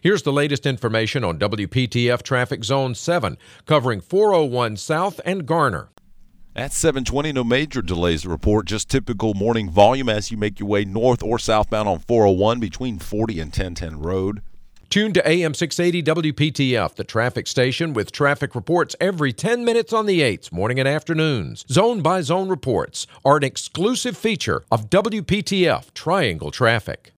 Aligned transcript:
Here's 0.00 0.22
the 0.22 0.32
latest 0.32 0.64
information 0.64 1.24
on 1.24 1.40
WPTF 1.40 2.22
Traffic 2.22 2.62
Zone 2.62 2.94
7, 2.94 3.36
covering 3.66 4.00
401 4.00 4.76
South 4.76 5.20
and 5.24 5.44
Garner. 5.44 5.88
At 6.54 6.72
720, 6.72 7.32
no 7.32 7.42
major 7.42 7.82
delays 7.82 8.22
to 8.22 8.28
report, 8.28 8.66
just 8.66 8.88
typical 8.88 9.34
morning 9.34 9.68
volume 9.68 10.08
as 10.08 10.30
you 10.30 10.36
make 10.36 10.60
your 10.60 10.68
way 10.68 10.84
north 10.84 11.20
or 11.20 11.36
southbound 11.40 11.88
on 11.88 11.98
401 11.98 12.60
between 12.60 13.00
40 13.00 13.40
and 13.40 13.48
1010 13.48 13.98
Road. 13.98 14.40
Tune 14.88 15.12
to 15.14 15.28
AM 15.28 15.52
680 15.52 16.32
WPTF, 16.32 16.94
the 16.94 17.02
traffic 17.02 17.48
station 17.48 17.92
with 17.92 18.12
traffic 18.12 18.54
reports 18.54 18.94
every 19.00 19.32
10 19.32 19.64
minutes 19.64 19.92
on 19.92 20.06
the 20.06 20.20
8s, 20.20 20.52
morning 20.52 20.78
and 20.78 20.88
afternoons. 20.88 21.64
Zone 21.68 22.02
by 22.02 22.20
zone 22.20 22.48
reports 22.48 23.08
are 23.24 23.36
an 23.36 23.42
exclusive 23.44 24.16
feature 24.16 24.62
of 24.70 24.88
WPTF 24.88 25.92
Triangle 25.92 26.52
Traffic. 26.52 27.06